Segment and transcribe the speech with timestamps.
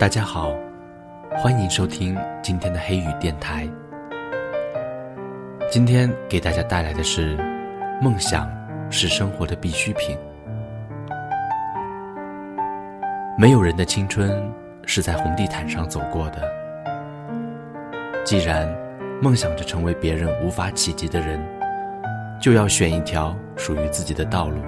[0.00, 0.54] 大家好，
[1.36, 3.68] 欢迎收听今天的黑雨电台。
[5.70, 7.36] 今天给大家带来的是：
[8.00, 8.50] 梦想
[8.90, 10.16] 是生活的必需品。
[13.36, 14.42] 没有人的青春
[14.86, 16.50] 是在红地毯上走过的。
[18.24, 18.66] 既然
[19.20, 21.38] 梦想着成为别人无法企及的人，
[22.40, 24.62] 就要选一条属于自己的道路，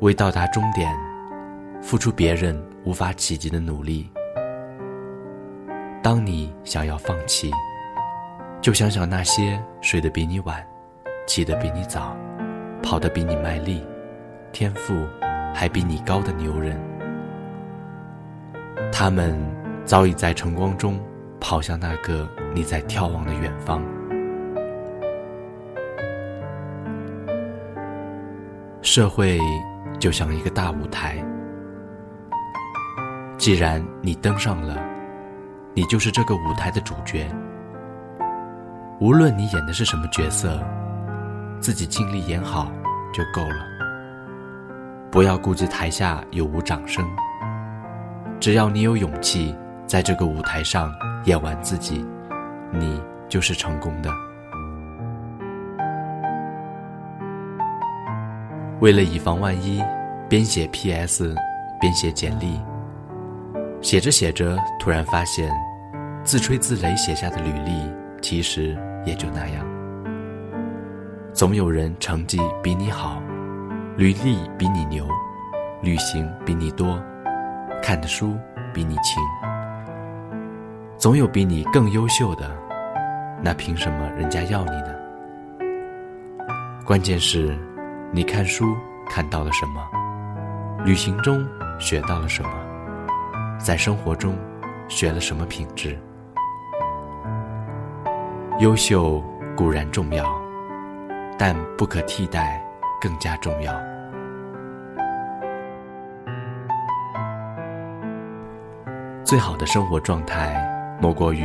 [0.00, 0.92] 为到达终点，
[1.86, 2.60] 付出别人。
[2.86, 4.08] 无法企及的努力。
[6.04, 7.50] 当你想要放弃，
[8.60, 10.64] 就想想那些睡得比你晚、
[11.26, 12.16] 起得比你早、
[12.80, 13.84] 跑得比你卖力、
[14.52, 14.94] 天赋
[15.52, 16.80] 还比你高的牛人。
[18.92, 19.36] 他们
[19.84, 20.96] 早已在晨光中
[21.40, 23.82] 跑向那个你在眺望的远方。
[28.80, 29.40] 社会
[29.98, 31.20] 就像一个大舞台。
[33.46, 34.76] 既然你登上了，
[35.72, 37.32] 你就是这个舞台的主角。
[38.98, 40.60] 无论你演的是什么角色，
[41.60, 42.72] 自己尽力演好
[43.14, 43.64] 就够了。
[45.12, 47.08] 不要顾及台下有无掌声，
[48.40, 49.54] 只要你有勇气
[49.86, 50.92] 在这个舞台上
[51.26, 52.04] 演完自己，
[52.72, 54.10] 你就是成功的。
[58.80, 59.80] 为了以防万一，
[60.28, 61.32] 边写 P.S.
[61.80, 62.60] 边写简历。
[63.82, 65.50] 写着写着，突然发现，
[66.24, 67.72] 自吹自擂写下的履历
[68.20, 69.64] 其实也就那样。
[71.32, 73.22] 总有人成绩比你好，
[73.96, 75.06] 履历比你牛，
[75.82, 77.00] 旅行比你多，
[77.82, 78.36] 看的书
[78.74, 79.22] 比你勤。
[80.98, 82.50] 总有比你更优秀的，
[83.42, 84.94] 那凭什么人家要你呢？
[86.84, 87.56] 关键是，
[88.10, 88.74] 你看书
[89.08, 89.86] 看到了什么，
[90.84, 91.46] 旅行中
[91.78, 92.65] 学到了什么。
[93.58, 94.36] 在生活中，
[94.88, 95.98] 学了什么品质？
[98.60, 99.22] 优秀
[99.56, 100.24] 固然重要，
[101.38, 102.62] 但不可替代
[103.00, 103.74] 更加重要。
[109.24, 110.54] 最好的生活状态，
[111.00, 111.44] 莫过于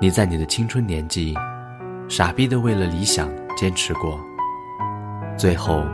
[0.00, 1.34] 你在你的青春年纪，
[2.08, 4.18] 傻逼的为了理想坚持过，
[5.36, 5.84] 最后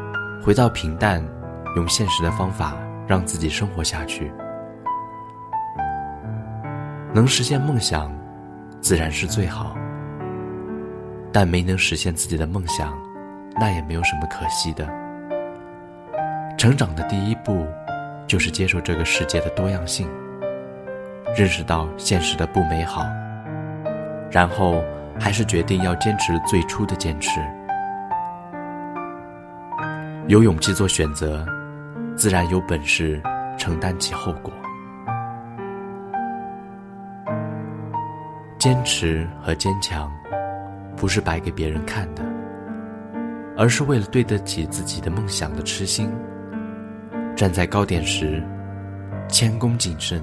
[0.43, 1.23] 回到平淡，
[1.75, 2.77] 用现实的方法
[3.07, 4.33] 让自己生活下去。
[7.19, 8.17] 能实现梦想，
[8.81, 9.77] 自然是最好。
[11.33, 12.97] 但没能实现自己的梦想，
[13.59, 14.89] 那也没有什么可惜的。
[16.57, 17.67] 成长的第一步，
[18.29, 20.09] 就是接受这个世界的多样性，
[21.37, 23.05] 认识到现实的不美好，
[24.31, 24.81] 然后
[25.19, 27.41] 还是决定要坚持最初的坚持。
[30.29, 31.45] 有勇气做选择，
[32.15, 33.21] 自然有本事
[33.59, 34.53] 承担起后果。
[38.69, 40.13] 坚持和坚强，
[40.95, 42.23] 不是摆给别人看的，
[43.57, 46.13] 而是为了对得起自己的梦想的痴心。
[47.35, 48.47] 站在高点时，
[49.27, 50.21] 谦恭谨慎；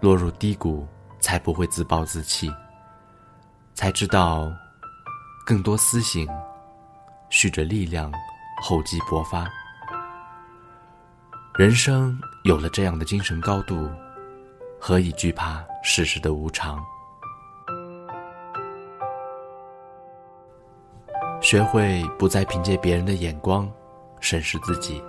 [0.00, 0.86] 落入低谷，
[1.18, 2.48] 才不会自暴自弃。
[3.74, 4.48] 才知道，
[5.44, 6.28] 更多私行，
[7.30, 8.12] 蓄着力量，
[8.62, 9.50] 厚积薄发。
[11.56, 13.90] 人生有了这样的精神高度。
[14.78, 16.80] 何以惧怕世事的无常？
[21.40, 23.68] 学会不再凭借别人的眼光
[24.20, 25.02] 审视自己，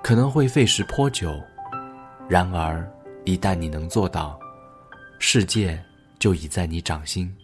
[0.00, 1.34] 可能会费时颇久。
[2.28, 2.88] 然而，
[3.24, 4.38] 一旦你能做到，
[5.18, 5.76] 世界
[6.20, 7.36] 就已在你掌心。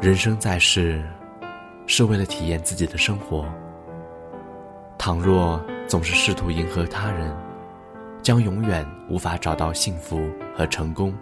[0.00, 1.04] 人生在世，
[1.88, 3.44] 是为了体验自己的生活。
[4.96, 7.36] 倘若总是试图迎合他人，
[8.26, 11.14] 将永远无法找到幸福和成功，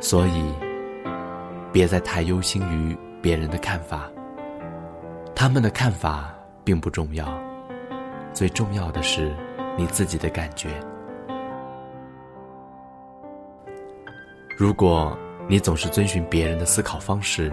[0.00, 0.52] 所以
[1.72, 4.10] 别再太忧心于别人的看法。
[5.32, 6.34] 他们的看法
[6.64, 7.32] 并不重要，
[8.32, 9.32] 最重要的是
[9.78, 10.68] 你自己的感觉。
[14.58, 15.16] 如果
[15.46, 17.52] 你总是遵循别人的思考方式，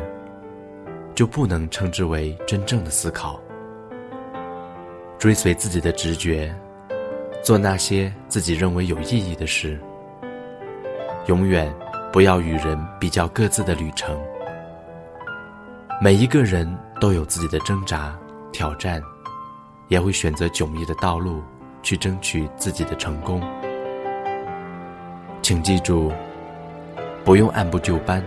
[1.13, 3.39] 就不能称之为真正的思考。
[5.19, 6.51] 追随自己的直觉。
[7.43, 9.79] 做那些自己认为有意义的事，
[11.25, 11.73] 永远
[12.11, 14.15] 不要与人比较各自的旅程。
[15.99, 18.15] 每一个人都有自己的挣扎、
[18.51, 19.01] 挑战，
[19.88, 21.41] 也会选择迥异的道路
[21.81, 23.41] 去争取自己的成功。
[25.41, 26.11] 请记住，
[27.25, 28.23] 不用按部就班，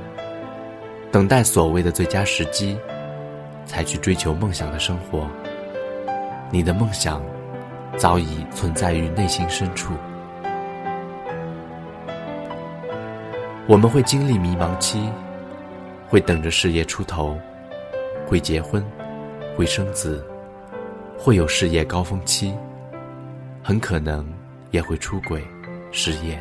[1.13, 2.77] 等待所谓的最佳时机，
[3.65, 5.29] 才去追求梦想的生活。
[6.51, 7.23] 你的梦想。
[7.97, 9.95] 早已存在于内心深处。
[13.67, 15.09] 我们会经历迷茫期，
[16.09, 17.39] 会等着事业出头，
[18.27, 18.85] 会结婚，
[19.57, 20.23] 会生子，
[21.19, 22.53] 会有事业高峰期，
[23.63, 24.27] 很可能
[24.71, 25.43] 也会出轨、
[25.93, 26.39] 失业、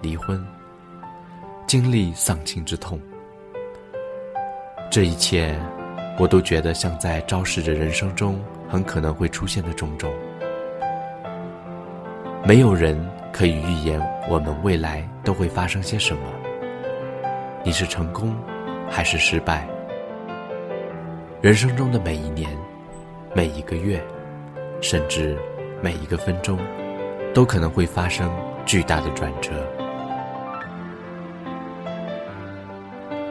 [0.00, 0.40] 离婚，
[1.66, 3.00] 经历丧亲之痛。
[4.88, 5.58] 这一切，
[6.18, 8.38] 我都觉得像在昭示着人生中
[8.68, 10.12] 很可能会出现的种种。
[12.44, 12.98] 没有人
[13.32, 16.22] 可以预言我们未来都会发生些什么。
[17.62, 18.34] 你是成功，
[18.90, 19.64] 还是失败？
[21.40, 22.50] 人生中的每一年、
[23.32, 24.02] 每一个月，
[24.80, 25.38] 甚至
[25.80, 26.58] 每一个分钟，
[27.32, 28.28] 都可能会发生
[28.66, 29.52] 巨大的转折。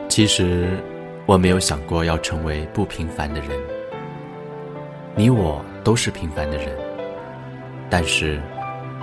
[0.08, 0.82] 其实，
[1.26, 3.50] 我没有想过要成为不平凡的人。
[5.16, 6.70] 你我都是平凡的人，
[7.90, 8.40] 但是，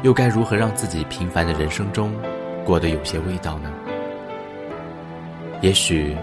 [0.03, 2.13] 又该如何让自己平凡的人生中
[2.65, 3.73] 过得有些味道呢？
[5.61, 6.17] 也许，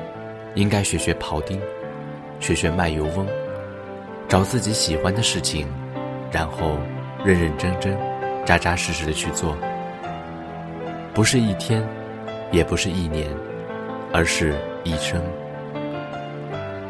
[0.54, 1.60] 应该学学庖丁，
[2.40, 3.28] 学学卖油翁，
[4.30, 5.68] 找自己喜欢的事情，
[6.32, 6.78] 然后
[7.24, 7.98] 认认真真、
[8.46, 9.58] 扎扎实实的去做。
[11.14, 11.86] 不是一天，
[12.52, 13.30] 也不是一年，
[14.14, 14.54] 而是
[14.86, 15.22] 一生。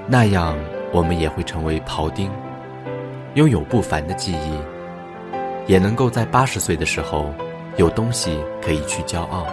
[0.06, 0.56] 那样，
[0.92, 2.30] 我们也会成为庖丁，
[3.34, 4.60] 拥有不凡的记忆，
[5.68, 7.34] 也能够在八十岁的时候，
[7.78, 9.48] 有东西可以去骄傲，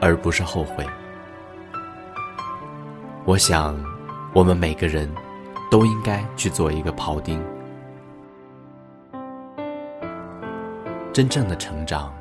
[0.00, 0.84] 而不是后悔。
[3.24, 3.78] 我想，
[4.34, 5.08] 我们每个人
[5.70, 7.40] 都应该去做一个庖丁。
[11.12, 12.12] 真正的成长，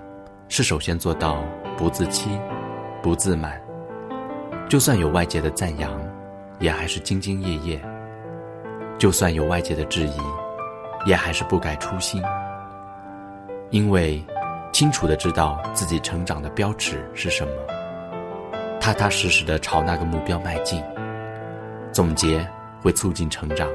[0.47, 1.43] 是首先做到
[1.77, 2.39] 不自欺、
[3.01, 3.61] 不自满。
[4.69, 5.91] 就算有外界的赞扬，
[6.59, 7.79] 也还是兢兢业业；
[8.97, 10.19] 就算有外界的质疑，
[11.05, 12.21] 也还是不改初心。
[13.75, 14.23] 因为
[14.71, 17.51] 清楚的知道自己成长的标尺是什么，
[18.79, 20.81] 踏踏实实的朝那个目标迈进。
[21.91, 22.47] 总结
[22.81, 23.67] 会促进成长，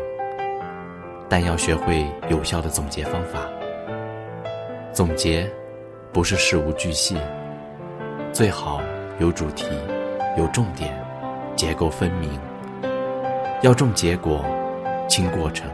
[1.29, 3.41] 但要学会有效的总结方法。
[4.91, 5.47] 总结
[6.14, 7.19] 不是事无巨细，
[8.32, 8.81] 最好
[9.19, 9.67] 有主题、
[10.38, 10.99] 有重点、
[11.55, 12.41] 结构分明。
[13.61, 14.43] 要重结果，
[15.06, 15.70] 轻过程。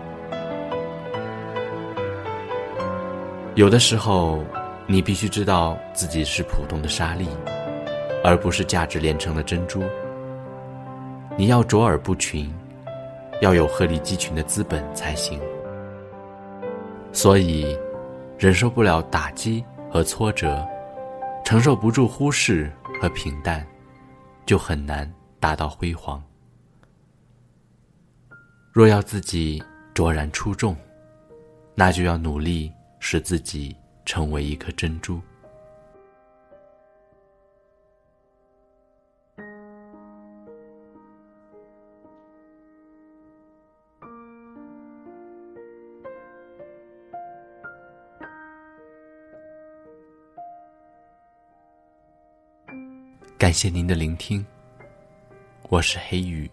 [3.57, 4.45] 有的时候，
[4.87, 7.27] 你必须知道自己是普通的沙粒，
[8.23, 9.83] 而不是价值连城的珍珠。
[11.39, 12.55] 你要卓尔不群，
[13.41, 15.41] 要有鹤立鸡群的资本才行。
[17.13, 17.75] 所以，
[18.37, 20.63] 忍受不了打击和挫折，
[21.43, 22.71] 承受不住忽视
[23.01, 23.67] 和平淡，
[24.45, 25.11] 就很难
[25.41, 26.23] 达到辉煌。
[28.71, 29.63] 若要自己
[29.95, 30.77] 卓然出众，
[31.75, 32.71] 那就要努力
[33.09, 33.73] 使自己
[34.05, 35.23] 成为一颗珍珠。
[53.39, 54.45] 感谢您的聆听，
[55.69, 56.51] 我是黑雨。